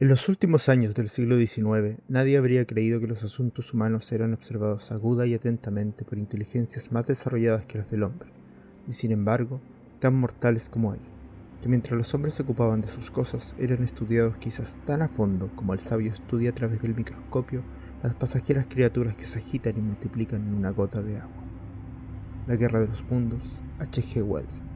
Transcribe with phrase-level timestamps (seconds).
[0.00, 4.32] En los últimos años del siglo XIX, nadie habría creído que los asuntos humanos eran
[4.32, 8.30] observados aguda y atentamente por inteligencias más desarrolladas que las del hombre,
[8.88, 9.60] y sin embargo,
[9.98, 11.00] tan mortales como él,
[11.60, 15.50] que mientras los hombres se ocupaban de sus cosas, eran estudiados quizás tan a fondo
[15.54, 17.60] como el sabio estudia a través del microscopio
[18.02, 21.44] las pasajeras criaturas que se agitan y multiplican en una gota de agua.
[22.46, 23.42] La Guerra de los Mundos,
[23.78, 24.22] H.G.
[24.22, 24.69] Wells.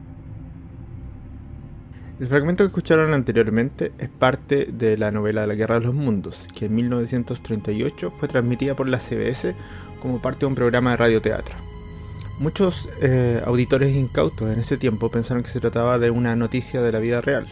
[2.17, 6.47] El fragmento que escucharon anteriormente es parte de la novela La Guerra de los Mundos,
[6.55, 9.53] que en 1938 fue transmitida por la CBS
[10.01, 11.55] como parte de un programa de radioteatro.
[12.39, 16.93] Muchos eh, auditores incautos en ese tiempo pensaron que se trataba de una noticia de
[16.93, 17.47] la vida real.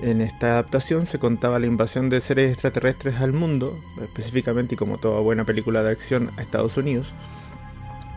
[0.00, 4.98] En esta adaptación se contaba la invasión de seres extraterrestres al mundo, específicamente y como
[4.98, 7.12] toda buena película de acción a Estados Unidos,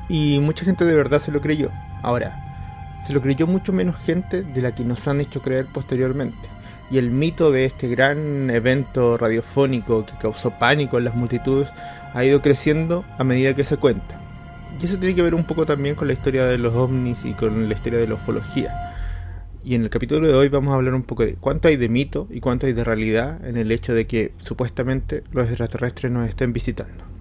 [0.09, 1.71] y mucha gente de verdad se lo creyó.
[2.04, 2.45] Ahora,
[3.05, 6.50] se lo creyó mucho menos gente de la que nos han hecho creer posteriormente.
[6.90, 11.70] Y el mito de este gran evento radiofónico que causó pánico en las multitudes
[12.13, 14.20] ha ido creciendo a medida que se cuenta.
[14.82, 17.34] Y eso tiene que ver un poco también con la historia de los ovnis y
[17.34, 18.94] con la historia de la ufología.
[19.63, 21.90] Y en el capítulo de hoy vamos a hablar un poco de cuánto hay de
[21.90, 26.27] mito y cuánto hay de realidad en el hecho de que supuestamente los extraterrestres nos
[26.27, 27.15] estén visitando.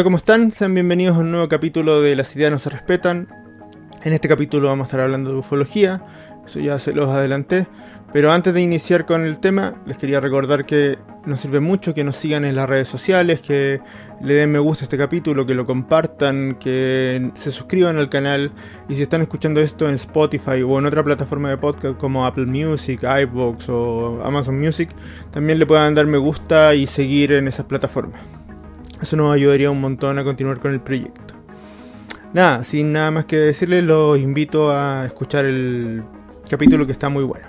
[0.00, 0.50] Hola, ¿cómo están?
[0.50, 3.28] Sean bienvenidos a un nuevo capítulo de Las ideas no se respetan.
[4.02, 6.02] En este capítulo vamos a estar hablando de ufología,
[6.46, 7.66] eso ya se los adelanté.
[8.10, 12.02] Pero antes de iniciar con el tema, les quería recordar que nos sirve mucho que
[12.02, 13.82] nos sigan en las redes sociales, que
[14.22, 18.52] le den me gusta a este capítulo, que lo compartan, que se suscriban al canal
[18.88, 22.46] y si están escuchando esto en Spotify o en otra plataforma de podcast como Apple
[22.46, 24.88] Music, iVoox o Amazon Music,
[25.30, 28.39] también le puedan dar me gusta y seguir en esas plataformas.
[29.00, 31.34] Eso nos ayudaría un montón a continuar con el proyecto.
[32.32, 36.02] Nada, sin nada más que decirles, los invito a escuchar el
[36.48, 37.46] capítulo que está muy bueno.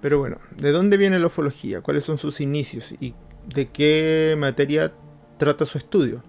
[0.00, 1.80] Pero bueno, ¿de dónde viene la ufología?
[1.80, 2.94] ¿Cuáles son sus inicios?
[3.00, 3.14] ¿Y
[3.54, 4.92] de qué materia
[5.38, 6.22] trata su estudio?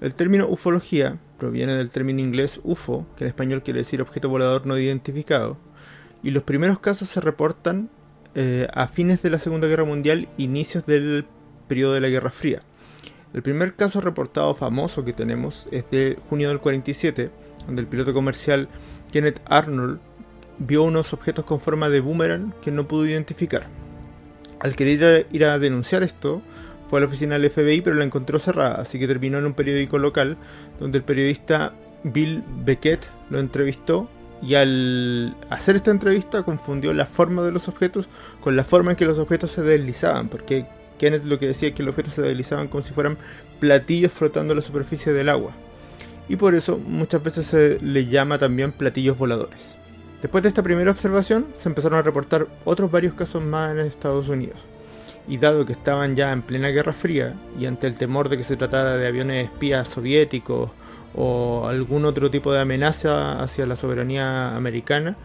[0.00, 4.66] El término ufología proviene del término inglés UFO, que en español quiere decir objeto volador
[4.66, 5.56] no identificado,
[6.22, 7.88] y los primeros casos se reportan
[8.34, 11.26] eh, a fines de la Segunda Guerra Mundial, inicios del
[11.68, 12.62] periodo de la Guerra Fría.
[13.34, 17.30] El primer caso reportado famoso que tenemos es de junio del 47,
[17.66, 18.68] donde el piloto comercial
[19.12, 19.98] Kenneth Arnold
[20.58, 23.66] vio unos objetos con forma de boomerang que no pudo identificar.
[24.60, 26.40] Al querer ir a denunciar esto,
[26.88, 29.54] fue a la oficina del FBI pero la encontró cerrada, así que terminó en un
[29.54, 30.36] periódico local
[30.80, 31.74] donde el periodista
[32.04, 34.08] Bill Beckett lo entrevistó
[34.42, 38.08] y al hacer esta entrevista confundió la forma de los objetos
[38.40, 40.66] con la forma en que los objetos se deslizaban, porque
[40.98, 43.18] Kenneth lo que decía es que los objetos se deslizaban como si fueran
[43.60, 45.52] platillos flotando en la superficie del agua.
[46.28, 49.76] Y por eso muchas veces se le llama también platillos voladores.
[50.22, 54.28] Después de esta primera observación, se empezaron a reportar otros varios casos más en Estados
[54.28, 54.58] Unidos.
[55.28, 58.44] Y dado que estaban ya en plena Guerra Fría, y ante el temor de que
[58.44, 60.70] se tratara de aviones espías soviéticos
[61.14, 65.16] o algún otro tipo de amenaza hacia la soberanía americana,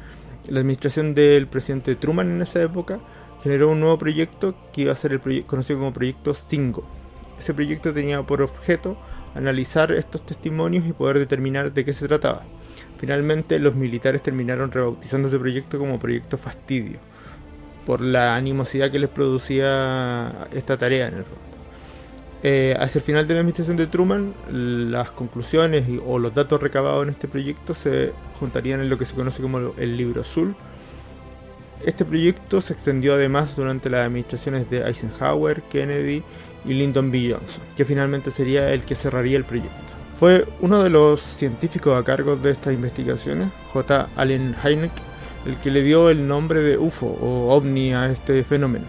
[0.47, 2.99] la administración del presidente Truman en esa época
[3.43, 6.83] generó un nuevo proyecto que iba a ser el conocido como Proyecto 5.
[7.39, 8.97] Ese proyecto tenía por objeto
[9.35, 12.43] analizar estos testimonios y poder determinar de qué se trataba.
[12.99, 16.99] Finalmente los militares terminaron rebautizando ese proyecto como Proyecto Fastidio,
[17.85, 21.51] por la animosidad que les producía esta tarea en el fondo.
[22.43, 27.03] Eh, hacia el final de la administración de Truman, las conclusiones o los datos recabados
[27.03, 30.55] en este proyecto se juntarían en lo que se conoce como el libro azul,
[31.85, 36.23] este proyecto se extendió además durante las administraciones de Eisenhower, Kennedy
[36.65, 37.31] y Lyndon B.
[37.31, 39.79] Johnson, que finalmente sería el que cerraría el proyecto.
[40.19, 44.09] Fue uno de los científicos a cargo de estas investigaciones, J.
[44.15, 44.91] Allen Hynek,
[45.45, 48.85] el que le dio el nombre de UFO o OVNI a este fenómeno.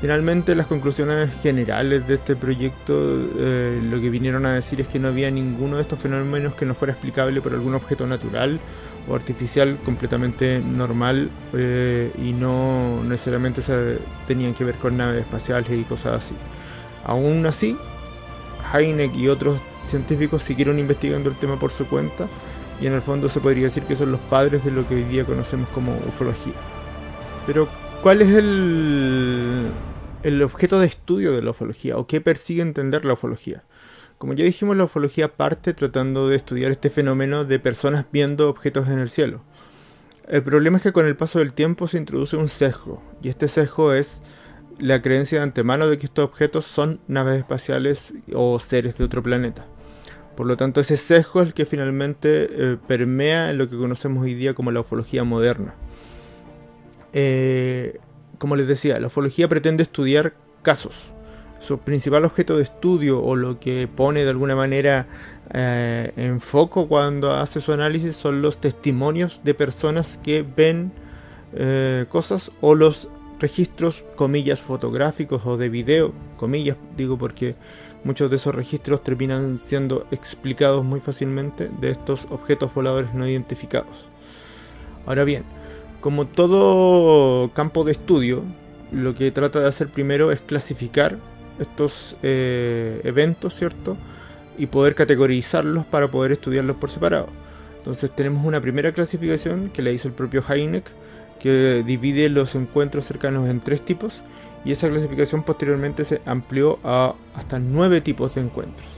[0.00, 2.94] Finalmente, las conclusiones generales de este proyecto
[3.38, 6.64] eh, lo que vinieron a decir es que no había ninguno de estos fenómenos que
[6.64, 8.58] no fuera explicable por algún objeto natural
[9.10, 15.70] o artificial completamente normal eh, y no necesariamente se tenían que ver con naves espaciales
[15.72, 16.34] y cosas así.
[17.04, 17.76] Aún así,
[18.72, 22.28] Heineck y otros científicos siguieron investigando el tema por su cuenta
[22.80, 25.04] y en el fondo se podría decir que son los padres de lo que hoy
[25.04, 26.54] día conocemos como ufología.
[27.46, 27.68] Pero,
[28.02, 29.66] ¿cuál es el,
[30.22, 33.64] el objeto de estudio de la ufología o qué persigue entender la ufología?
[34.20, 38.86] Como ya dijimos, la ufología parte tratando de estudiar este fenómeno de personas viendo objetos
[38.88, 39.40] en el cielo.
[40.28, 43.48] El problema es que con el paso del tiempo se introduce un sesgo, y este
[43.48, 44.20] sesgo es
[44.78, 49.22] la creencia de antemano de que estos objetos son naves espaciales o seres de otro
[49.22, 49.64] planeta.
[50.36, 54.34] Por lo tanto, ese sesgo es el que finalmente eh, permea lo que conocemos hoy
[54.34, 55.72] día como la ufología moderna.
[57.14, 57.98] Eh,
[58.36, 61.09] como les decía, la ufología pretende estudiar casos.
[61.60, 65.06] Su principal objeto de estudio o lo que pone de alguna manera
[65.52, 70.92] eh, en foco cuando hace su análisis son los testimonios de personas que ven
[72.08, 73.08] cosas o los
[73.40, 77.56] registros, comillas, fotográficos o de video, comillas, digo porque
[78.04, 84.08] muchos de esos registros terminan siendo explicados muy fácilmente de estos objetos voladores no identificados.
[85.06, 85.44] Ahora bien,
[86.00, 88.44] como todo campo de estudio,
[88.92, 91.18] lo que trata de hacer primero es clasificar
[91.60, 93.96] estos eh, eventos, ¿cierto?
[94.58, 97.28] Y poder categorizarlos para poder estudiarlos por separado.
[97.78, 100.84] Entonces tenemos una primera clasificación que le hizo el propio Heineck,
[101.38, 104.22] que divide los encuentros cercanos en tres tipos
[104.64, 108.88] y esa clasificación posteriormente se amplió a hasta nueve tipos de encuentros.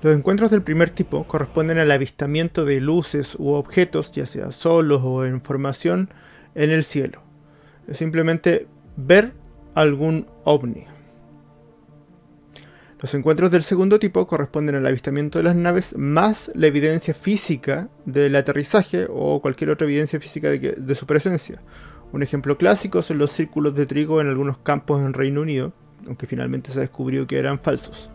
[0.00, 5.02] Los encuentros del primer tipo corresponden al avistamiento de luces u objetos, ya sea solos
[5.04, 6.10] o en formación,
[6.54, 7.20] en el cielo.
[7.88, 9.32] Es simplemente ver
[9.80, 10.86] algún ovni.
[13.00, 17.88] Los encuentros del segundo tipo corresponden al avistamiento de las naves más la evidencia física
[18.04, 21.62] del aterrizaje o cualquier otra evidencia física de, su presencia.
[22.10, 25.72] Un ejemplo clásico son los círculos de trigo en algunos campos en Reino Unido,
[26.06, 28.10] aunque finalmente se descubrió que eran falsos.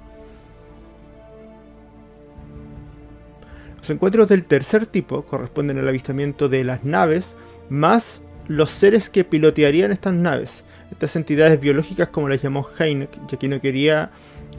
[3.78, 7.38] Los encuentros del tercer tipo corresponden al avistamiento de las naves
[7.70, 13.38] más los seres que pilotearían estas naves, estas entidades biológicas como las llamó Heineck, ya
[13.38, 14.12] que no quería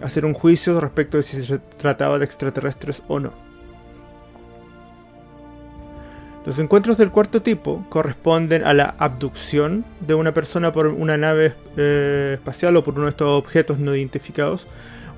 [0.02, 3.32] hacer un juicio respecto de si se trataba de extraterrestres o no.
[6.44, 11.54] Los encuentros del cuarto tipo corresponden a la abducción de una persona por una nave
[11.78, 14.66] eh, espacial o por uno de estos objetos no identificados,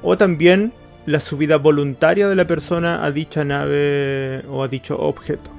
[0.02, 0.72] o también
[1.04, 5.55] la subida voluntaria de la persona a dicha nave o a dicho objeto.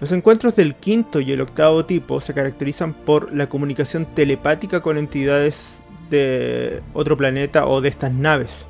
[0.00, 4.96] Los encuentros del quinto y el octavo tipo se caracterizan por la comunicación telepática con
[4.96, 8.66] entidades de otro planeta o de estas naves.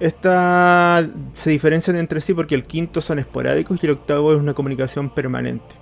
[0.00, 4.52] Estas se diferencian entre sí porque el quinto son esporádicos y el octavo es una
[4.52, 5.74] comunicación permanente.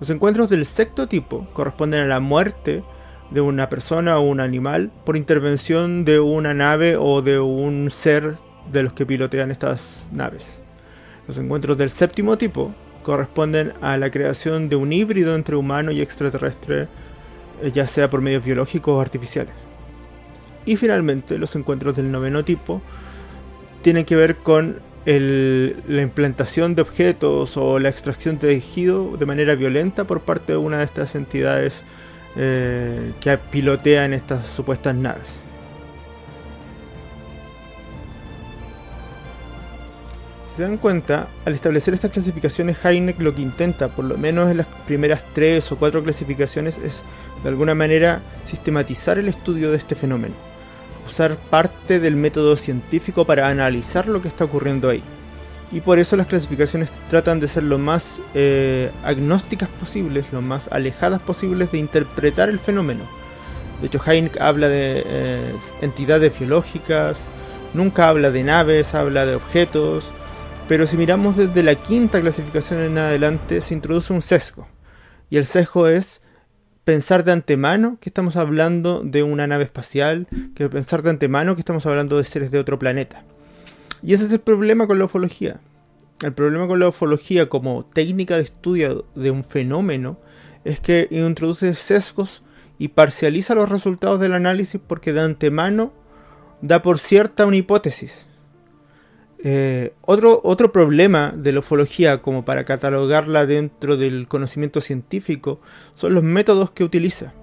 [0.00, 2.82] Los encuentros del sexto tipo corresponden a la muerte
[3.30, 8.34] de una persona o un animal por intervención de una nave o de un ser
[8.70, 10.46] de los que pilotean estas naves.
[11.26, 12.74] Los encuentros del séptimo tipo
[13.04, 16.88] corresponden a la creación de un híbrido entre humano y extraterrestre,
[17.62, 19.54] eh, ya sea por medios biológicos o artificiales.
[20.66, 22.82] Y finalmente, los encuentros del noveno tipo
[23.82, 29.54] tienen que ver con la implantación de objetos o la extracción de tejido de manera
[29.54, 31.82] violenta por parte de una de estas entidades
[32.36, 35.43] eh, que pilotean estas supuestas naves.
[40.56, 44.58] Se dan cuenta, al establecer estas clasificaciones, Heineck lo que intenta, por lo menos en
[44.58, 47.02] las primeras tres o cuatro clasificaciones, es
[47.42, 50.36] de alguna manera sistematizar el estudio de este fenómeno.
[51.08, 55.02] Usar parte del método científico para analizar lo que está ocurriendo ahí.
[55.72, 60.68] Y por eso las clasificaciones tratan de ser lo más eh, agnósticas posibles, lo más
[60.70, 63.02] alejadas posibles de interpretar el fenómeno.
[63.80, 67.16] De hecho, Heineck habla de eh, entidades biológicas,
[67.74, 70.12] nunca habla de naves, habla de objetos,
[70.68, 74.66] pero si miramos desde la quinta clasificación en adelante, se introduce un sesgo.
[75.28, 76.22] Y el sesgo es
[76.84, 81.60] pensar de antemano que estamos hablando de una nave espacial, que pensar de antemano que
[81.60, 83.24] estamos hablando de seres de otro planeta.
[84.02, 85.60] Y ese es el problema con la ufología.
[86.22, 90.18] El problema con la ufología como técnica de estudio de un fenómeno
[90.64, 92.42] es que introduce sesgos
[92.78, 95.92] y parcializa los resultados del análisis porque de antemano
[96.62, 98.26] da por cierta una hipótesis.
[99.46, 105.60] Eh, otro, otro problema de la ufología, como para catalogarla dentro del conocimiento científico,
[105.92, 107.34] son los métodos que utiliza.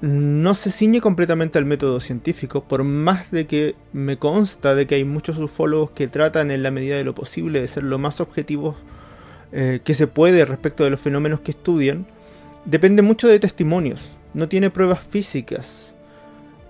[0.00, 4.94] No se ciñe completamente al método científico, por más de que me consta de que
[4.94, 8.20] hay muchos ufólogos que tratan en la medida de lo posible de ser lo más
[8.22, 8.76] objetivos
[9.52, 12.06] eh, que se puede respecto de los fenómenos que estudian,
[12.64, 14.00] depende mucho de testimonios,
[14.32, 15.94] no tiene pruebas físicas.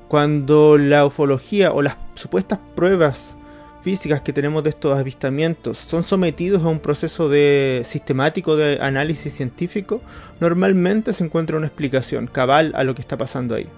[0.09, 3.37] Cuando la ufología o las supuestas pruebas
[3.87, 9.33] físicas que tenemos de estos avistamientos son sometidos a un proceso de sistemático de análisis
[9.33, 10.03] científico,
[10.41, 13.69] normalmente se encuentra una explicación cabal a lo que está pasando ahí.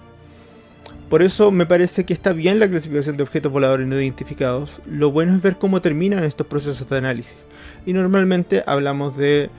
[1.11, 4.81] Por eso me parece que está bien la clasificación de objetos voladores no identificados.
[4.89, 7.37] Lo bueno es ver cómo terminan estos procesos de análisis.
[7.85, 9.51] Y normalmente hablamos de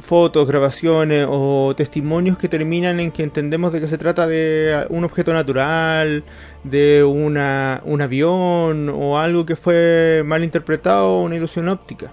[0.00, 5.04] fotos, grabaciones o testimonios que terminan en que entendemos de que se trata de un
[5.04, 6.24] objeto natural,
[6.64, 12.12] de una, un avión o algo que fue mal interpretado o una ilusión óptica.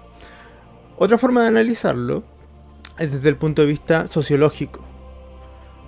[0.98, 2.24] Otra forma de analizarlo
[2.98, 4.84] es desde el punto de vista sociológico.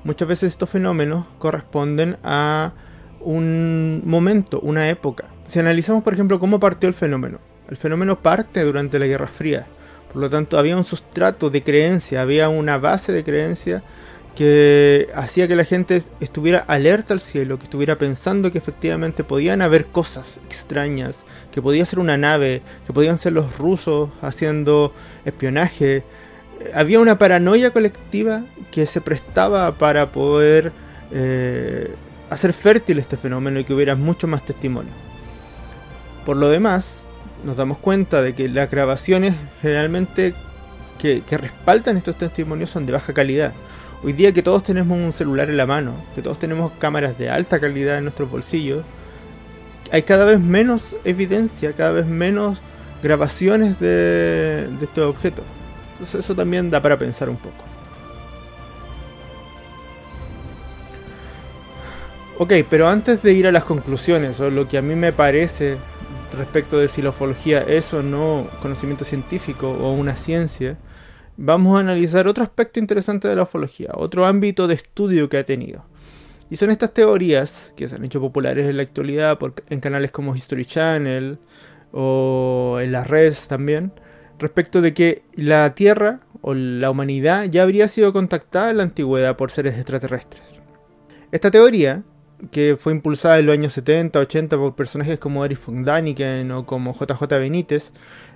[0.03, 2.73] Muchas veces estos fenómenos corresponden a
[3.19, 5.25] un momento, una época.
[5.47, 7.39] Si analizamos, por ejemplo, cómo partió el fenómeno,
[7.69, 9.67] el fenómeno parte durante la Guerra Fría
[10.11, 13.83] por lo tanto, había un sustrato de creencia, había una base de creencia
[14.35, 19.61] que hacía que la gente estuviera alerta al cielo, que estuviera pensando que efectivamente podían
[19.61, 24.93] haber cosas extrañas, que podía ser una nave, que podían ser los rusos haciendo
[25.25, 26.03] espionaje.
[26.73, 30.71] Había una paranoia colectiva que se prestaba para poder
[31.11, 31.93] eh,
[32.29, 34.93] hacer fértil este fenómeno y que hubiera mucho más testimonio.
[36.25, 37.05] Por lo demás,
[37.43, 40.33] nos damos cuenta de que las grabaciones generalmente
[40.97, 43.53] que, respaldan estos testimonios son de baja calidad.
[44.03, 47.29] Hoy día que todos tenemos un celular en la mano, que todos tenemos cámaras de
[47.29, 48.83] alta calidad en nuestros bolsillos,
[49.91, 52.59] hay cada vez menos evidencia, cada vez menos
[53.01, 55.43] grabaciones de, de estos objetos.
[55.93, 57.63] Entonces eso también da para pensar un poco.
[62.37, 65.77] Ok, pero antes de ir a las conclusiones, o lo que a mí me parece
[66.33, 70.77] respecto de si la ufología es o no conocimiento científico o una ciencia,
[71.37, 75.45] vamos a analizar otro aspecto interesante de la ufología, otro ámbito de estudio que ha
[75.45, 75.85] tenido.
[76.49, 79.37] Y son estas teorías que se han hecho populares en la actualidad
[79.69, 81.37] en canales como History Channel
[81.91, 83.91] o en las redes también,
[84.39, 89.35] respecto de que la Tierra o la humanidad ya habría sido contactada en la antigüedad
[89.35, 90.43] por seres extraterrestres.
[91.31, 92.03] Esta teoría
[92.51, 96.65] que fue impulsada en los años 70, 80 por personajes como Erich von Daniken o
[96.65, 97.91] como JJ Benítez,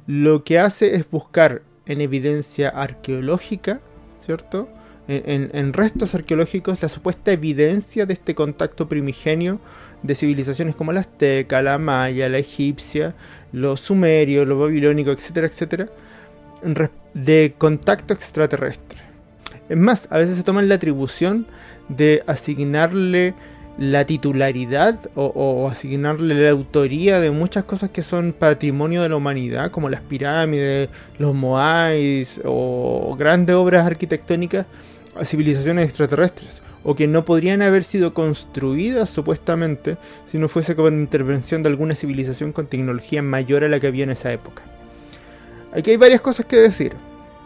[0.07, 3.81] lo que hace es buscar en evidencia arqueológica,
[4.25, 4.69] ¿cierto?
[5.07, 9.60] En, restos arqueológicos la supuesta evidencia de este contacto primigenio
[10.01, 13.13] de civilizaciones como la azteca, la maya, la egipcia,
[13.51, 15.89] los sumerios, los babilónicos, etcétera, etcétera,
[17.13, 19.00] de contacto extraterrestre.
[19.67, 21.48] Es más, a veces se toman la atribución
[21.89, 23.33] de asignarle
[23.77, 29.72] la titularidad o, asignarle la autoría de muchas cosas que son patrimonio de la humanidad,
[29.72, 34.65] como las pirámides, los moais o grandes obras arquitectónicas
[35.15, 41.00] a civilizaciones extraterrestres, o que no podrían haber sido construidas supuestamente si no fuese con
[41.00, 44.63] intervención de alguna civilización con tecnología mayor a la que había en esa época.
[45.75, 46.94] Aquí hay varias cosas que decir.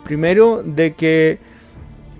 [0.03, 1.39] Primero, de que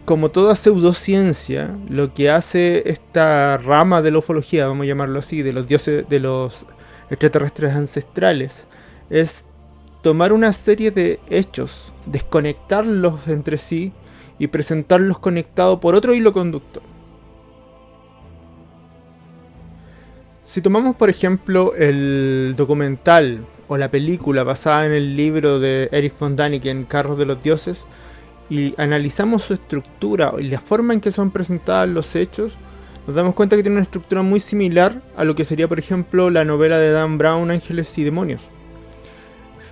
[0.08, 5.42] como toda pseudociencia, lo que hace esta rama de la ufología, vamos a llamarlo así,
[5.42, 6.66] de los dioses, de los
[7.10, 8.68] extraterrestres ancestrales,
[9.10, 9.46] es
[10.04, 13.92] tomar una serie de hechos, desconectarlos entre sí
[14.40, 16.84] y presentarlos conectados por otro hilo conductor.
[20.46, 26.18] Si tomamos, por ejemplo, el documental o la película basada en el libro de Eric
[26.18, 27.86] von Daniken, Carros de los Dioses,
[28.50, 32.54] y analizamos su estructura y la forma en que son presentados los hechos,
[33.06, 36.30] nos damos cuenta que tiene una estructura muy similar a lo que sería, por ejemplo,
[36.30, 38.42] la novela de Dan Brown, Ángeles y Demonios,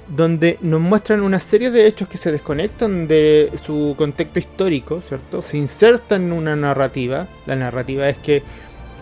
[0.08, 5.42] donde nos muestran una serie de hechos que se desconectan de su contexto histórico, ¿cierto?
[5.42, 7.28] Se insertan en una narrativa.
[7.46, 8.44] La narrativa es que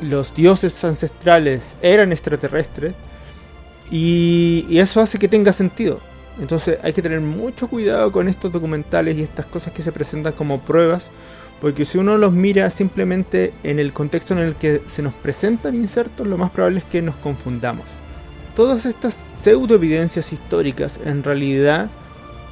[0.02, 2.94] los dioses ancestrales eran extraterrestres
[3.92, 6.00] y, y eso hace que tenga sentido.
[6.40, 10.34] Entonces hay que tener mucho cuidado con estos documentales y estas cosas que se presentan
[10.34, 11.12] como pruebas,
[11.62, 15.76] porque si uno los mira simplemente en el contexto en el que se nos presentan
[15.76, 17.86] insertos, lo más probable es que nos confundamos.
[18.56, 21.90] Todas estas pseudo evidencias históricas en realidad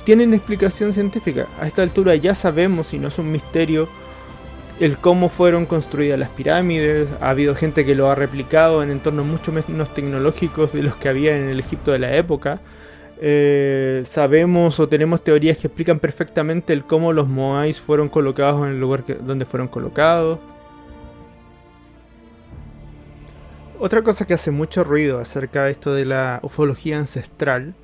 [0.06, 1.48] tienen explicación científica.
[1.60, 3.88] A esta altura ya sabemos, y no es un misterio,
[4.80, 7.08] el cómo fueron construidas las pirámides.
[7.22, 11.10] Ha habido gente que lo ha replicado en entornos mucho menos tecnológicos de los que
[11.10, 12.60] había en el Egipto de la época.
[13.24, 18.74] Eh, sabemos o tenemos teorías que explican perfectamente el cómo los Moais fueron colocados en
[18.74, 20.40] el lugar donde fueron colocados.
[23.80, 27.76] Otra cosa que hace mucho ruido acerca de esto de la ufología ancestral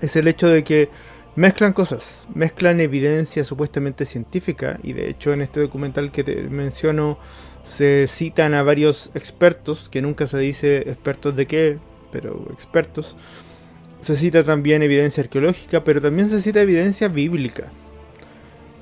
[0.00, 0.88] es el hecho de que
[1.36, 7.18] mezclan cosas, mezclan evidencia supuestamente científica y de hecho en este documental que te menciono
[7.64, 11.78] se citan a varios expertos, que nunca se dice expertos de qué,
[12.12, 13.16] pero expertos,
[14.00, 17.64] se cita también evidencia arqueológica, pero también se cita evidencia bíblica.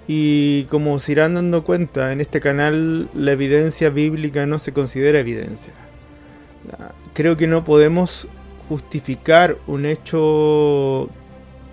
[0.07, 5.21] Y como se irán dando cuenta, en este canal la evidencia bíblica no se considera
[5.21, 5.75] evidencia.
[7.13, 8.29] Creo que no podemos
[8.69, 11.11] justificar un hecho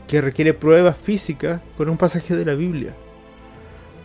[0.08, 2.94] que requiere pruebas físicas con un pasaje de la Biblia.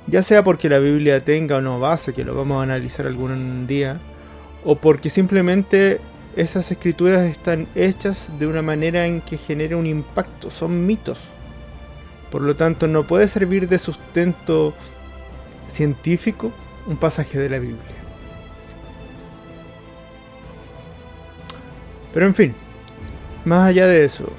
[0.06, 3.66] Ya sea porque la Biblia tenga o no base, que lo vamos a analizar algún
[3.66, 4.00] día,
[4.64, 6.00] o porque simplemente
[6.37, 11.19] esas escrituras están hechas de una manera en que genera un impacto, son mitos.
[12.31, 14.75] Por lo tanto, no puede servir de sustento
[15.69, 16.53] científico
[16.87, 17.97] un pasaje de la Biblia.
[22.15, 22.55] Pero en fin,
[23.45, 24.33] más allá de eso,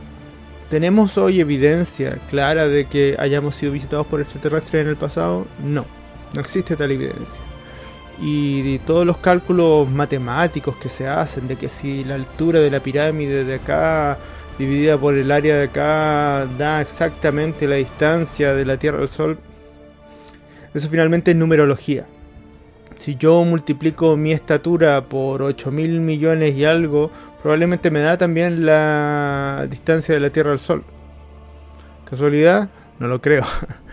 [0.70, 5.48] ¿tenemos hoy evidencia clara de que hayamos sido visitados por extraterrestres en el pasado?
[5.64, 5.86] No,
[6.34, 7.42] no existe tal evidencia
[8.20, 12.70] y de todos los cálculos matemáticos que se hacen de que si la altura de
[12.70, 14.18] la pirámide de acá
[14.58, 19.38] dividida por el área de acá da exactamente la distancia de la Tierra al Sol,
[20.74, 22.06] eso finalmente es numerología.
[23.00, 27.10] Si yo multiplico mi estatura por 8 mil millones y algo,
[27.42, 30.84] probablemente me da también la distancia de la Tierra al Sol.
[32.08, 32.70] ¿Casualidad?
[33.00, 33.44] No lo creo.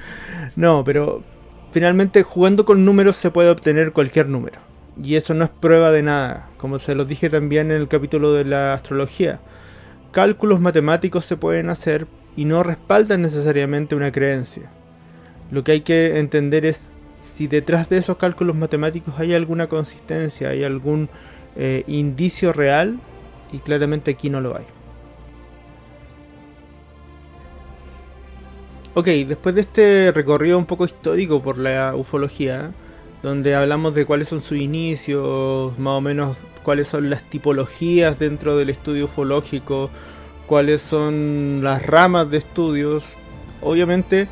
[0.56, 1.22] no, pero
[1.70, 4.58] finalmente jugando con números se puede obtener cualquier número.
[5.02, 8.32] Y eso no es prueba de nada, como se lo dije también en el capítulo
[8.32, 9.40] de la astrología.
[10.10, 12.06] Cálculos matemáticos se pueden hacer
[12.36, 14.70] y no respaldan necesariamente una creencia.
[15.50, 20.50] Lo que hay que entender es si detrás de esos cálculos matemáticos hay alguna consistencia,
[20.50, 21.08] hay algún
[21.56, 22.98] eh, indicio real,
[23.52, 24.64] y claramente aquí no lo hay.
[28.98, 32.72] Ok, después de este recorrido un poco histórico por la ufología,
[33.22, 38.56] donde hablamos de cuáles son sus inicios, más o menos cuáles son las tipologías dentro
[38.56, 39.88] del estudio ufológico,
[40.48, 43.04] cuáles son las ramas de estudios,
[43.62, 44.26] obviamente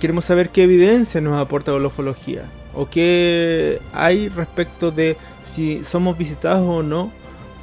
[0.00, 6.18] queremos saber qué evidencia nos aporta la ufología, o qué hay respecto de si somos
[6.18, 7.12] visitados o no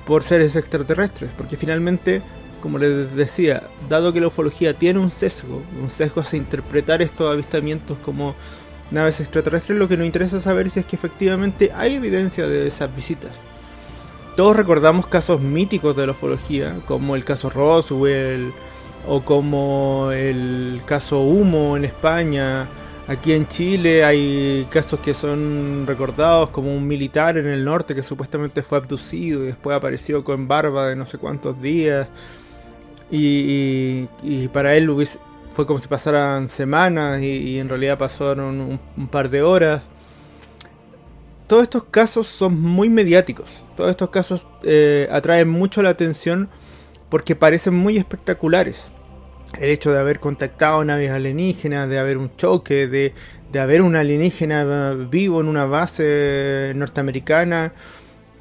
[0.06, 2.22] por seres extraterrestres, porque finalmente
[2.62, 7.32] como les decía, dado que la ufología tiene un sesgo, un sesgo hacia interpretar estos
[7.32, 8.36] avistamientos como
[8.92, 12.96] naves extraterrestres, lo que nos interesa saber si es que efectivamente hay evidencia de esas
[12.96, 13.32] visitas.
[14.36, 18.54] Todos recordamos casos míticos de la ufología, como el caso Roswell,
[19.08, 22.68] o como el caso Humo en España.
[23.08, 28.04] Aquí en Chile hay casos que son recordados como un militar en el norte que
[28.04, 32.08] supuestamente fue abducido y después apareció con barba de no sé cuántos días.
[33.10, 34.08] Y,
[34.52, 34.90] para él
[35.54, 39.82] fue como si pasaran semanas y, en realidad pasaron un, par de horas.
[41.48, 43.50] Todos estos casos son muy mediáticos.
[43.76, 46.50] Todos estos casos eh, atraen mucho la atención
[47.10, 48.92] porque parecen muy espectaculares.
[49.58, 53.14] El hecho de haber contactado naves alienígenas, de haber un choque, de,
[53.50, 57.74] de haber un alienígena vivo en una base norteamericana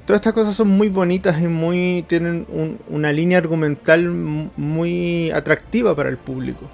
[0.07, 2.47] Todas estas cosas son muy bonitas y muy tienen
[2.88, 6.69] una línea argumental muy atractiva para el público.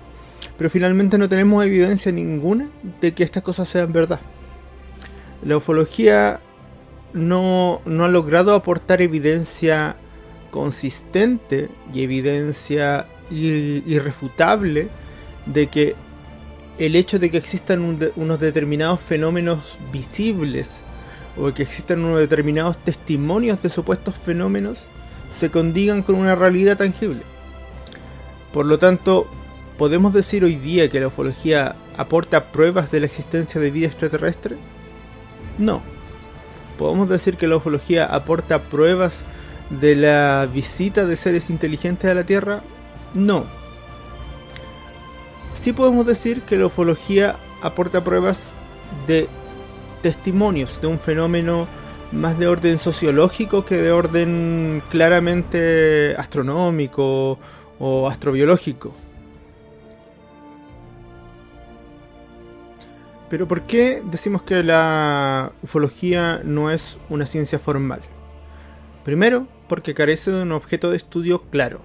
[0.58, 2.68] Pero finalmente no tenemos evidencia ninguna
[3.00, 4.20] de que estas cosas sean verdad.
[5.42, 6.40] La ufología
[7.14, 9.96] no, no ha logrado aportar evidencia
[10.50, 14.88] consistente y evidencia irrefutable
[15.46, 15.94] de que
[16.78, 20.70] el hecho de que existan unos determinados fenómenos visibles
[21.36, 24.78] o que existan unos determinados testimonios de supuestos fenómenos
[25.32, 27.22] se condigan con una realidad tangible.
[28.52, 29.26] Por lo tanto,
[29.78, 34.56] ¿podemos decir hoy día que la ufología aporta pruebas de la existencia de vida extraterrestre?
[35.58, 35.82] No.
[36.78, 39.24] ¿Podemos decir que la ufología aporta pruebas
[39.70, 42.62] de la visita de seres inteligentes a la Tierra?
[43.14, 43.44] No.
[45.54, 48.52] Sí podemos decir que la ufología aporta pruebas
[49.06, 49.28] de
[50.02, 51.66] testimonios de un fenómeno
[52.12, 57.38] más de orden sociológico que de orden claramente astronómico
[57.78, 58.94] o astrobiológico.
[63.30, 68.02] Pero ¿por qué decimos que la ufología no es una ciencia formal?
[69.04, 71.80] Primero, porque carece de un objeto de estudio claro.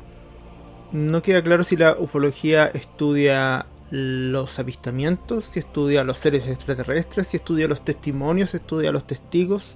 [0.91, 7.37] No queda claro si la ufología estudia los avistamientos, si estudia los seres extraterrestres, si
[7.37, 9.75] estudia los testimonios, si estudia los testigos.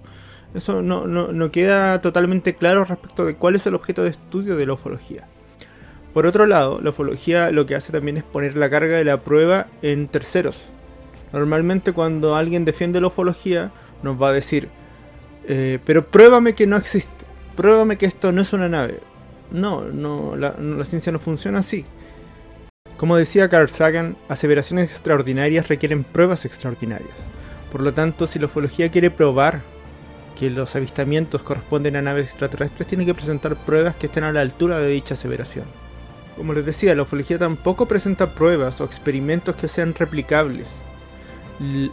[0.54, 4.65] Eso no, no, queda totalmente claro respecto de cuál es el objeto de estudio de
[4.65, 5.28] la ufología.
[6.13, 9.21] Por otro lado, la ufología lo que hace también es poner la carga de la
[9.21, 10.62] prueba en terceros.
[11.32, 13.71] Normalmente cuando alguien defiende la ufología
[14.04, 14.67] nos va a decir,
[15.47, 19.00] eh, pero pruébame que no existe, pruébame que esto no es una nave.
[19.52, 21.86] No, no la, la ciencia no funciona así.
[23.02, 27.18] Como decía Carl Sagan, aseveraciones extraordinarias requieren pruebas extraordinarias.
[27.72, 29.64] Por lo tanto, si la ufología quiere probar
[30.40, 34.42] que los avistamientos corresponden a naves extraterrestres, tiene que presentar pruebas que estén a la
[34.42, 35.66] altura de dicha aseveración.
[36.38, 40.70] Como les decía, la ufología tampoco presenta pruebas o experimentos que sean replicables.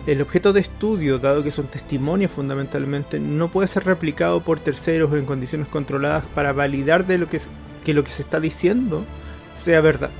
[0.06, 5.10] El objeto de estudio, dado que son testimonios fundamentalmente, no puede ser replicado por terceros
[5.10, 7.40] o en condiciones controladas para validar de lo que,
[7.82, 9.06] que lo que se está diciendo
[9.54, 10.10] sea verdad.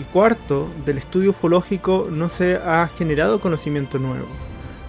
[0.00, 4.28] Y cuarto, del estudio ufológico no se ha generado conocimiento nuevo.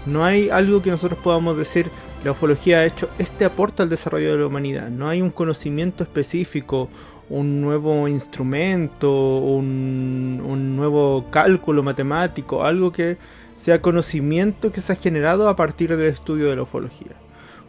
[0.05, 1.91] No hay algo que nosotros podamos decir,
[2.23, 4.87] la ufología ha hecho este aporte al desarrollo de la humanidad.
[4.87, 6.87] No hay un conocimiento específico,
[7.29, 13.17] un nuevo instrumento, un, un nuevo cálculo matemático, algo que
[13.57, 17.17] sea conocimiento que se ha generado a partir del estudio de la ufología.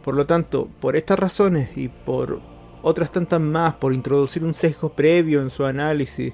[0.01, 2.39] Por lo tanto, por estas razones y por
[2.81, 6.33] otras tantas más, por introducir un sesgo previo en su análisis,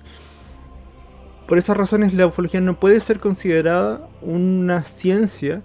[1.49, 5.63] por esas razones la ufología no puede ser considerada una ciencia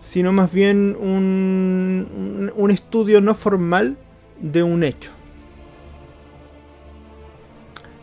[0.00, 3.98] sino más bien un, un, estudio no formal
[4.40, 5.10] de un hecho.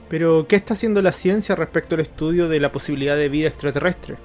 [0.10, 4.18] Pero, ¿qué está haciendo la ciencia respecto al estudio de la posibilidad de vida extraterrestre?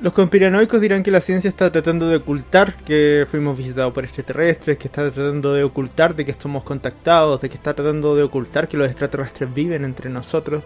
[0.00, 4.78] Los conspiranoicos dirán que la ciencia está tratando de ocultar que fuimos visitados por extraterrestres,
[4.78, 8.66] que está tratando de ocultar de que somos contactados, de que está tratando de ocultar
[8.66, 10.64] que los extraterrestres viven entre nosotros.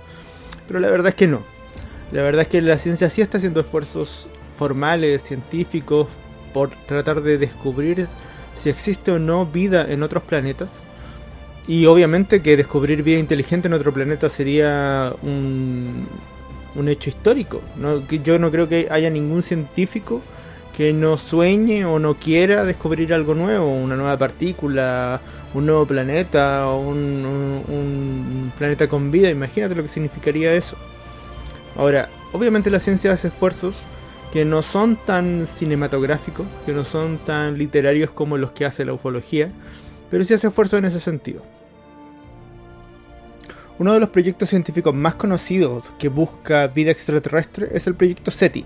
[0.66, 1.42] Pero la verdad es que no.
[2.12, 6.08] La verdad es que la ciencia sí está haciendo esfuerzos formales, científicos,
[6.52, 8.06] por tratar de descubrir
[8.56, 10.70] si existe o no vida en otros planetas.
[11.66, 16.06] Y obviamente que descubrir vida inteligente en otro planeta sería un,
[16.74, 17.60] un hecho histórico.
[17.76, 18.06] ¿no?
[18.08, 20.20] Yo no creo que haya ningún científico
[20.76, 25.20] que no sueñe o no quiera descubrir algo nuevo, una nueva partícula,
[25.54, 29.30] un nuevo planeta, un, un planeta con vida.
[29.30, 30.76] Imagínate lo que significaría eso.
[31.76, 33.76] Ahora, obviamente la ciencia hace esfuerzos
[34.32, 38.92] que no son tan cinematográficos, que no son tan literarios como los que hace la
[38.92, 39.50] ufología,
[40.10, 41.42] pero sí hace esfuerzo en ese sentido.
[43.78, 48.64] Uno de los proyectos científicos más conocidos que busca vida extraterrestre es el proyecto SETI.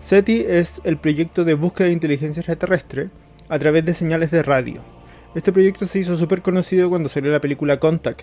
[0.00, 3.10] SETI es el proyecto de búsqueda de inteligencia extraterrestre
[3.48, 4.82] a través de señales de radio.
[5.34, 8.22] Este proyecto se hizo súper conocido cuando salió la película Contact,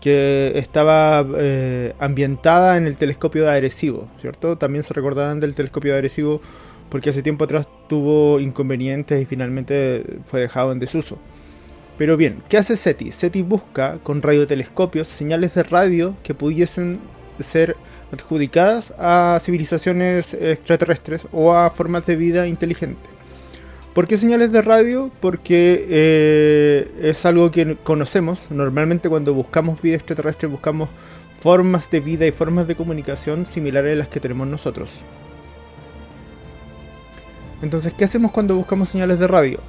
[0.00, 4.56] que estaba eh, ambientada en el telescopio de Arecibo, ¿cierto?
[4.56, 6.40] También se recordarán del telescopio de Arecibo
[6.90, 11.18] porque hace tiempo atrás tuvo inconvenientes y finalmente fue dejado en desuso.
[11.98, 13.10] Pero bien, ¿qué hace SETI?
[13.10, 17.00] SETI busca con radiotelescopios señales de radio que pudiesen
[17.40, 17.76] ser
[18.12, 23.15] adjudicadas a civilizaciones extraterrestres o a formas de vida inteligente.
[23.96, 25.10] ¿Por qué señales de radio?
[25.20, 28.42] Porque eh, es algo que conocemos.
[28.50, 30.90] Normalmente cuando buscamos vida extraterrestre buscamos
[31.40, 34.90] formas de vida y formas de comunicación similares a las que tenemos nosotros.
[37.62, 39.60] Entonces, ¿qué hacemos cuando buscamos señales de radio?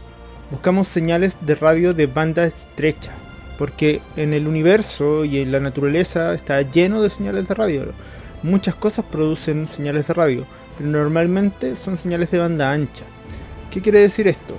[0.51, 3.13] Buscamos señales de radio de banda estrecha.
[3.57, 7.93] Porque en el universo y en la naturaleza está lleno de señales de radio.
[8.43, 10.45] Muchas cosas producen señales de radio,
[10.77, 13.05] pero normalmente son señales de banda ancha.
[13.77, 14.55] ¿Qué quiere decir esto?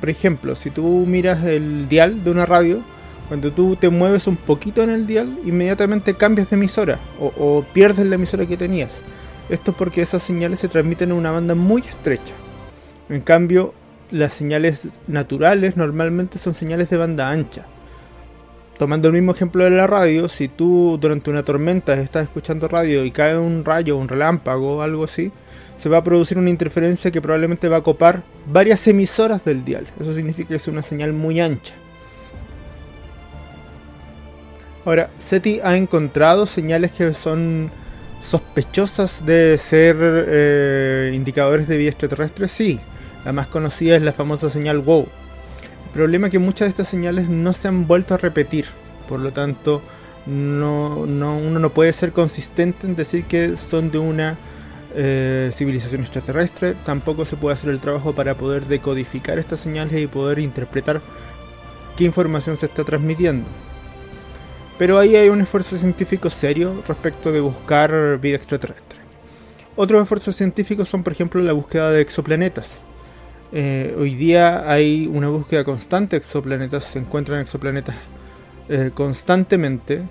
[0.00, 2.80] por ejemplo, si tú miras el dial de una radio,
[3.28, 8.04] cuando tú te mueves un poquito en el dial, inmediatamente cambias de emisora o, pierdes
[8.08, 8.90] la emisora que tenías.
[9.50, 12.34] Esto es porque esas señales se transmiten en una banda muy estrecha.
[13.08, 13.72] En cambio,
[14.10, 17.66] las señales naturales normalmente son señales de banda ancha.
[18.78, 23.04] Tomando el mismo ejemplo de la radio, si tú durante una tormenta estás escuchando radio
[23.04, 25.32] y cae un rayo, un relámpago o algo así,
[25.78, 29.86] se va a producir una interferencia que probablemente va a copar varias emisoras del dial.
[29.98, 31.74] Eso significa que es una señal muy ancha.
[34.84, 37.70] Ahora, SETI ha encontrado señales que son
[38.22, 42.46] sospechosas de ser eh, indicadores de vida extraterrestre.
[42.48, 42.78] Sí,
[43.24, 45.08] la más conocida es la famosa señal WOW.
[45.96, 48.66] Problema es que muchas de estas señales no se han vuelto a repetir.
[49.08, 49.80] Por lo tanto,
[50.26, 54.36] no, uno no puede ser consistente en decir que son de una
[54.94, 60.06] eh, civilización extraterrestre, tampoco se puede hacer el trabajo para poder decodificar estas señales y
[60.06, 61.00] poder interpretar
[61.96, 63.46] qué información se está transmitiendo.
[64.76, 68.98] Pero ahí hay un esfuerzo científico serio respecto de buscar vida extraterrestre.
[69.76, 72.82] Otros esfuerzos científicos son, por ejemplo, la búsqueda de exoplanetas.
[73.52, 77.96] Eh, hoy día hay una búsqueda constante de exoplanetas, se encuentran exoplanetas
[78.68, 80.02] eh, constantemente.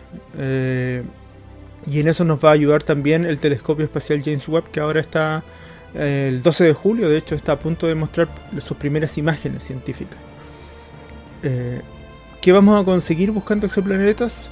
[1.87, 5.01] Y en eso nos va a ayudar también el telescopio espacial James Webb, que ahora
[5.01, 5.43] está
[5.93, 8.27] eh, el 12 de julio, de hecho está a punto de mostrar
[8.59, 10.17] sus primeras imágenes científicas.
[11.43, 11.81] Eh,
[12.41, 14.49] ¿Qué vamos a conseguir buscando exoplanetas?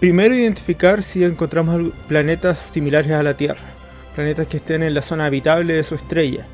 [0.00, 3.74] Primero identificar si encontramos planetas similares a la Tierra,
[4.14, 6.46] planetas que estén en la zona habitable de su estrella.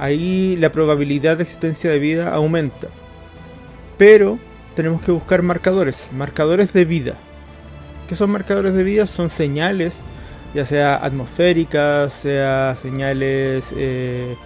[0.00, 2.88] Ahí la probabilidad de existencia de vida aumenta.
[3.98, 4.38] Pero
[4.74, 7.14] tenemos que buscar marcadores, marcadores de vida.
[8.08, 9.06] ¿Qué son marcadores de vida?
[9.06, 10.00] Son señales,
[10.54, 14.36] ya sea atmosféricas, sea señales eh,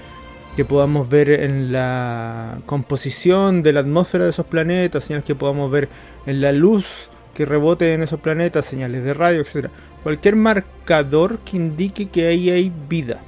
[0.57, 5.71] que podamos ver en la composición de la atmósfera de esos planetas, señales que podamos
[5.71, 5.88] ver
[6.27, 9.69] en la luz que rebote en esos planetas, señales de radio, etc.
[10.03, 13.21] Cualquier marcador que indique que ahí hay vida.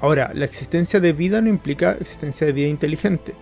[0.00, 3.34] Ahora, la existencia de vida no implica existencia de vida inteligente.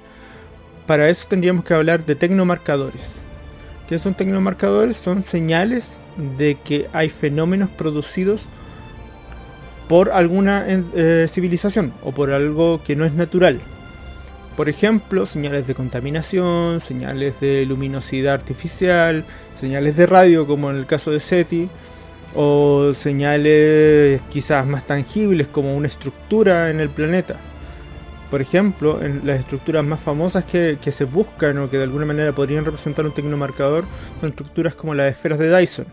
[0.87, 3.21] Para eso tendríamos que hablar de tecnomarcadores.
[3.89, 4.97] ¿Qué son tecnomarcadores?
[4.97, 5.99] Son señales
[6.39, 8.43] de que hay fenómenos producidos
[9.89, 13.61] por alguna eh, civilización o por algo que no es natural.
[14.57, 19.25] Por ejemplo, señales de contaminación, señales de luminosidad artificial,
[19.59, 21.69] señales de radio como en el caso de SETI,
[22.35, 27.37] o señales quizás más tangibles como una estructura en el planeta.
[28.31, 32.33] Por ejemplo, en las estructuras más famosas que, se buscan o que de alguna manera
[32.33, 33.85] podrían representar un tecnomarcador
[34.21, 35.87] son estructuras como las esferas de Dyson,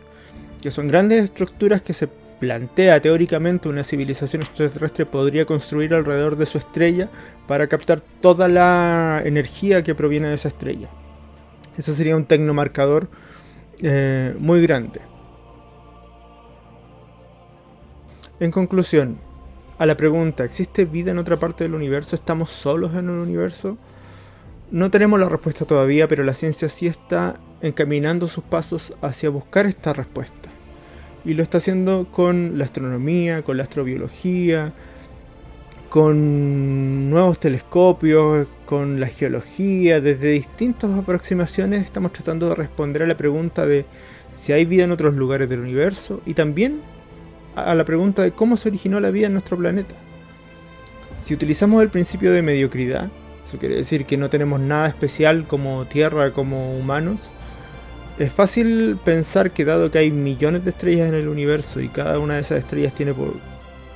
[0.62, 6.48] que son grandes estructuras que se plantea teóricamente una civilización extraterrestre podría construir alrededor de
[6.48, 7.08] su estrella
[7.48, 10.90] para captar toda la energía que proviene de esa estrella.
[11.78, 13.08] Ese sería un tecnomarcador
[13.84, 15.11] eh, muy grande.
[18.42, 19.20] En conclusión,
[19.78, 22.16] a la pregunta, ¿existe vida en otra parte del universo?
[22.16, 23.78] ¿Estamos solos en el universo?
[24.72, 29.68] No tenemos la respuesta todavía, pero la ciencia sí está encaminando sus pasos hacia buscar
[29.68, 30.50] esta respuesta
[31.24, 34.74] y lo está haciendo con la astronomía, con la astrobiología,
[35.90, 43.18] con nuevos telescopios, con la geología, desde distintas aproximaciones estamos tratando de responder a la
[43.18, 43.86] pregunta de
[44.32, 46.82] si hay vida en otros lugares del universo y también
[47.56, 49.96] a la pregunta de cómo se originó la vida en nuestro planeta.
[51.18, 53.10] Si utilizamos el principio de mediocridad,
[53.46, 57.20] eso quiere decir que no tenemos nada especial como Tierra, como humanos,
[58.18, 62.20] es fácil pensar que dado que hay millones de estrellas en el universo y cada
[62.20, 63.34] una de esas estrellas tiene por,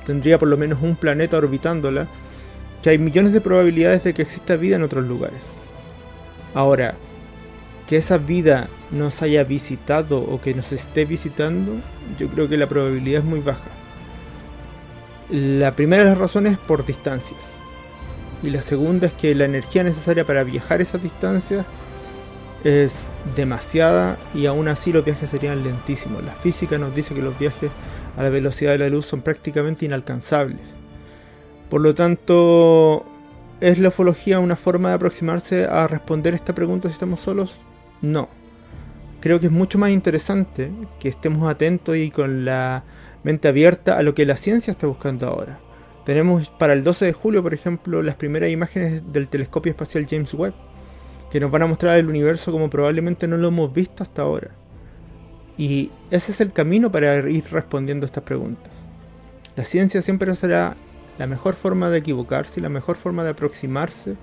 [0.04, 2.08] tendría por lo menos un planeta orbitándola,
[2.82, 5.42] que hay millones de probabilidades de que exista vida en otros lugares.
[6.54, 6.94] Ahora,
[7.86, 11.76] que esa vida nos haya visitado o que nos esté visitando,
[12.18, 13.70] yo creo que la probabilidad es muy baja.
[15.30, 17.40] La primera de las razones es por distancias.
[18.42, 21.64] Y la segunda es que la energía necesaria para viajar esas distancias
[22.64, 26.24] es demasiada y aún así los viajes serían lentísimos.
[26.24, 27.70] La física nos dice que los viajes
[28.16, 30.60] a la velocidad de la luz son prácticamente inalcanzables.
[31.70, 33.04] Por lo tanto,
[33.60, 37.54] ¿es la ufología una forma de aproximarse a responder esta pregunta si estamos solos?
[38.02, 38.28] No.
[39.20, 42.84] Creo que es mucho más interesante que estemos atentos y con la
[43.24, 45.58] mente abierta a lo que la ciencia está buscando ahora.
[46.04, 50.32] Tenemos para el 12 de julio, por ejemplo, las primeras imágenes del telescopio espacial James
[50.34, 50.54] Webb
[51.30, 54.52] que nos van a mostrar el universo como probablemente no lo hemos visto hasta ahora.
[55.58, 58.72] Y ese es el camino para ir respondiendo estas preguntas.
[59.54, 60.76] La ciencia siempre será
[61.18, 64.16] la mejor forma de equivocarse y la mejor forma de aproximarse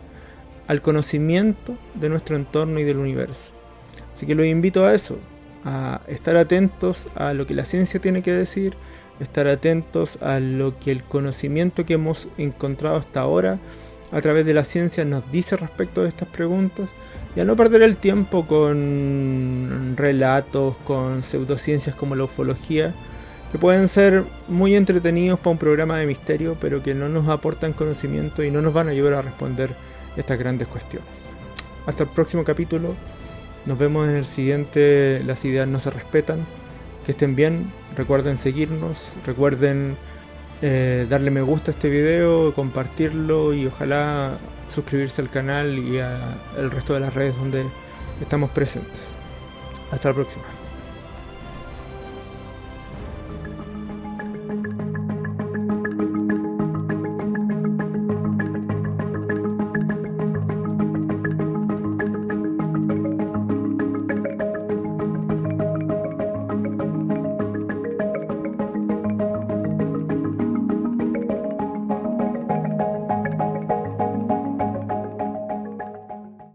[0.67, 3.52] al conocimiento de nuestro entorno y del universo.
[4.13, 5.17] Así que los invito a eso,
[5.65, 8.75] a estar atentos a lo que la ciencia tiene que decir,
[9.19, 13.59] estar atentos a lo que el conocimiento que hemos encontrado hasta ahora
[14.11, 16.89] a través de la ciencia nos dice respecto de estas preguntas
[17.35, 22.93] y a no perder el tiempo con relatos, con pseudociencias como la ufología,
[23.51, 27.73] que pueden ser muy entretenidos para un programa de misterio, pero que no nos aportan
[27.73, 29.75] conocimiento y no nos van a ayudar a responder
[30.15, 31.09] estas grandes cuestiones.
[31.87, 32.95] Hasta el próximo capítulo,
[33.65, 36.45] nos vemos en el siguiente Las ideas no se respetan.
[37.05, 39.97] Que estén bien, recuerden seguirnos, recuerden
[40.61, 44.37] eh, darle me gusta a este video, compartirlo y ojalá
[44.73, 47.65] suscribirse al canal y al resto de las redes donde
[48.21, 49.01] estamos presentes.
[49.91, 50.62] Hasta la próxima.